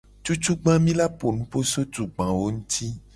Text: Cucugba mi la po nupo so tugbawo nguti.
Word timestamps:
Cucugba 0.23 0.73
mi 0.83 0.93
la 0.99 1.07
po 1.19 1.27
nupo 1.35 1.57
so 1.71 1.81
tugbawo 1.93 2.45
nguti. 2.55 2.85